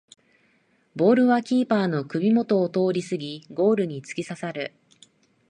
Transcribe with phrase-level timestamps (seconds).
[0.95, 4.73] ボールはキーパーの首もとを通りすぎゴールにつきささる